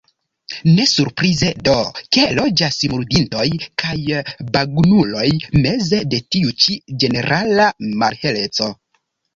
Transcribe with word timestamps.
Ne 0.77 0.85
surprize 0.91 1.49
do, 1.67 1.75
ke 2.17 2.23
loĝas 2.39 2.79
murdintoj 2.95 3.45
kaj 3.85 3.93
bagnuloj 4.57 5.29
meze 5.63 6.03
de 6.17 6.25
tiu 6.37 6.59
ĉi 6.65 6.81
ĝenerala 7.05 7.71
malheleco. 8.03 8.75